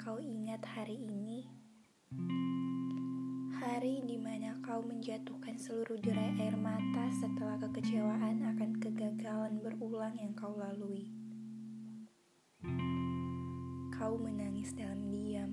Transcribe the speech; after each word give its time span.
kau 0.00 0.16
ingat 0.16 0.64
hari 0.64 0.96
ini? 0.96 1.44
Hari 3.60 4.00
di 4.08 4.16
mana 4.16 4.56
kau 4.64 4.80
menjatuhkan 4.80 5.60
seluruh 5.60 6.00
derai 6.00 6.40
air 6.40 6.56
mata 6.56 7.04
setelah 7.20 7.60
kekecewaan 7.60 8.40
akan 8.40 8.80
kegagalan 8.80 9.60
berulang 9.60 10.16
yang 10.16 10.32
kau 10.32 10.56
lalui. 10.56 11.12
Kau 13.92 14.16
menangis 14.16 14.72
dalam 14.72 15.12
diam, 15.12 15.52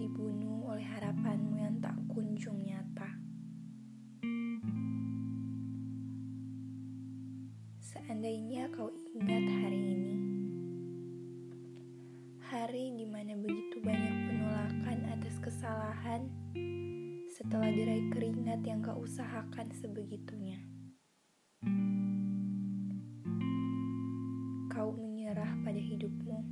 dibunuh 0.00 0.64
oleh 0.64 0.88
harapanmu 0.88 1.60
yang 1.60 1.76
tak 1.84 2.00
kunjung 2.08 2.64
nyata. 2.64 3.12
Seandainya 7.76 8.72
kau 8.72 8.88
ingat 9.12 9.53
mana 13.14 13.38
begitu 13.38 13.78
banyak 13.78 14.26
penolakan 14.26 14.98
atas 15.06 15.38
kesalahan 15.38 16.26
setelah 17.30 17.70
derai 17.70 18.10
keringat 18.10 18.66
yang 18.66 18.82
kau 18.82 19.06
usahakan 19.06 19.70
sebegitunya. 19.70 20.58
Kau 24.66 24.90
menyerah 24.98 25.46
pada 25.62 25.78
hidupmu, 25.78 26.42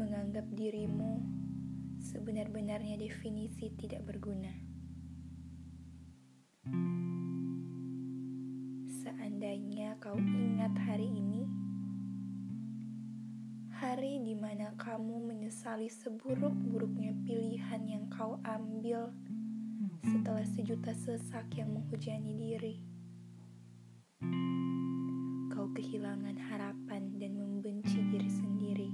menganggap 0.00 0.48
dirimu 0.56 1.20
sebenar-benarnya 2.00 2.96
definisi 2.96 3.68
tidak 3.76 4.08
berguna. 4.08 4.56
Seandainya 9.04 10.00
kau 10.00 10.16
ingat 10.16 10.72
hari 10.88 11.12
ini, 11.12 11.67
hari 13.78 14.18
di 14.26 14.34
mana 14.34 14.74
kamu 14.74 15.30
menyesali 15.30 15.86
seburuk-buruknya 15.86 17.14
pilihan 17.22 17.78
yang 17.86 18.10
kau 18.10 18.34
ambil 18.42 19.14
setelah 20.02 20.42
sejuta 20.42 20.90
sesak 20.90 21.46
yang 21.54 21.70
menghujani 21.70 22.34
diri. 22.34 22.74
Kau 25.54 25.70
kehilangan 25.70 26.34
harapan 26.50 27.22
dan 27.22 27.38
membenci 27.38 28.02
diri 28.10 28.26
sendiri. 28.26 28.90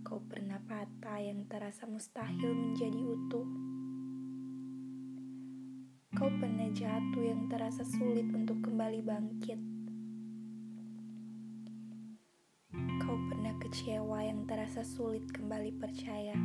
Kau 0.00 0.24
pernah 0.24 0.56
patah 0.64 1.20
yang 1.20 1.44
terasa 1.44 1.84
mustahil 1.84 2.56
menjadi 2.56 2.96
utuh 2.96 3.48
Kau 6.16 6.32
pernah 6.40 6.68
jatuh 6.72 7.24
yang 7.24 7.52
terasa 7.52 7.84
sulit 7.84 8.28
untuk 8.32 8.64
kembali 8.64 9.04
bangkit. 9.04 9.81
Kecewa 13.72 14.20
yang 14.20 14.44
terasa 14.44 14.84
sulit 14.84 15.32
kembali 15.32 15.72
percaya. 15.80 16.36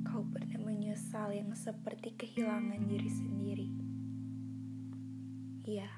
Kau 0.00 0.24
pernah 0.32 0.56
menyesal 0.64 1.36
yang 1.36 1.52
seperti 1.52 2.16
kehilangan 2.16 2.88
diri 2.88 3.10
sendiri. 3.12 3.68
Iya, 5.68 5.92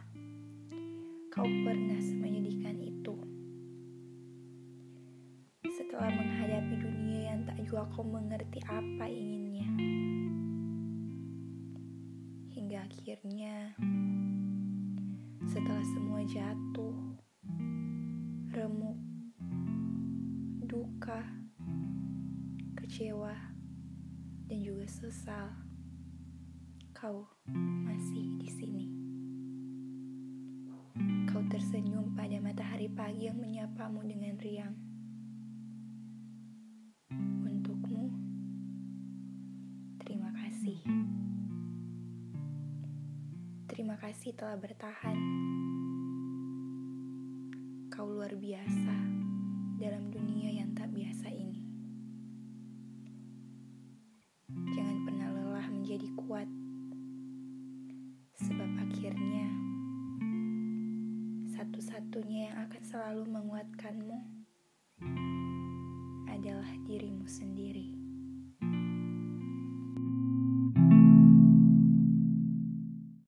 kau 1.31 1.47
pernah 1.47 2.03
menyedihkan 2.03 2.83
itu. 2.83 3.15
Setelah 5.79 6.11
menghadapi 6.11 6.83
dunia 6.83 7.39
yang 7.39 7.47
tak 7.47 7.63
jua 7.63 7.87
kau 7.95 8.03
mengerti 8.03 8.59
apa 8.67 9.07
inginnya 9.07 9.71
hingga 12.51 12.91
akhirnya 12.91 13.79
setelah 15.47 15.87
semua 15.95 16.27
jatuh, 16.27 17.12
remuk, 18.63 18.95
duka, 20.71 21.19
kecewa, 22.79 23.35
dan 24.47 24.59
juga 24.63 24.87
sesal, 24.87 25.51
kau 26.95 27.27
masih 27.83 28.39
di 28.39 28.47
sini. 28.47 28.87
Kau 31.27 31.43
tersenyum 31.51 32.15
pada 32.15 32.39
matahari 32.39 32.87
pagi 32.87 33.27
yang 33.27 33.43
menyapamu 33.43 34.07
dengan 34.07 34.39
riang. 34.39 34.79
Untukmu, 37.43 38.15
terima 40.07 40.31
kasih. 40.39 40.79
Terima 43.67 43.99
kasih 43.99 44.39
telah 44.39 44.55
bertahan. 44.55 45.19
Kau 47.93 48.09
luar 48.09 48.33
biasa 48.33 48.97
dalam 49.77 50.09
dunia 50.09 50.49
yang 50.49 50.73
tak 50.73 50.89
biasa 50.97 51.29
ini. 51.29 51.61
Jangan 54.49 55.05
pernah 55.05 55.29
lelah 55.29 55.69
menjadi 55.69 56.09
kuat, 56.17 56.49
sebab 58.41 58.71
akhirnya 58.81 59.45
satu-satunya 61.53 62.49
yang 62.49 62.57
akan 62.65 62.81
selalu 62.81 63.29
menguatkanmu 63.29 64.19
adalah 66.33 66.73
dirimu 66.89 67.29
sendiri. 67.29 68.02